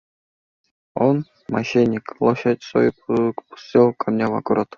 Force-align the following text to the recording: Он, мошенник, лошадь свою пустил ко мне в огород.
Он, 0.95 1.25
мошенник, 1.47 2.15
лошадь 2.19 2.63
свою 2.63 2.91
пустил 3.49 3.93
ко 3.93 4.09
мне 4.09 4.25
в 4.25 4.33
огород. 4.33 4.67